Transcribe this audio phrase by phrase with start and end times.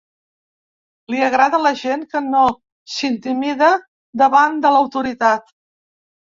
[1.13, 2.45] Li agrada la gent que no
[2.95, 3.69] s'intimida
[4.23, 5.55] davant de l'autoritat.